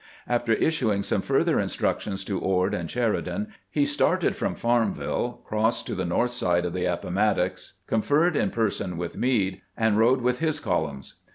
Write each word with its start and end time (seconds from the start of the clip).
After 0.27 0.53
issuing 0.53 1.03
some 1.03 1.21
further 1.21 1.59
instructions 1.59 2.23
to 2.25 2.39
Ord 2.39 2.73
and 2.73 2.89
Sheridan, 2.89 3.49
he 3.69 3.85
started 3.85 4.35
from 4.35 4.55
Farmville, 4.55 5.41
crossed 5.45 5.85
to 5.85 5.93
the 5.93 6.05
north 6.07 6.31
side 6.31 6.65
of 6.65 6.73
the 6.73 6.85
Appomattox, 6.85 7.73
conferred 7.85 8.35
in 8.35 8.49
person 8.49 8.97
with 8.97 9.15
Meade, 9.15 9.61
and 9.77 9.99
rode 9.99 10.21
with 10.21 10.39
his 10.39 10.59
columns. 10.59 11.17